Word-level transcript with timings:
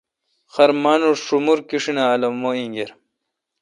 ہر 0.53 0.69
مانوش 0.83 1.17
شومور 1.27 1.59
کیشیناں 1.69 2.09
الومہ 2.13 2.49
اینگر 2.57 2.89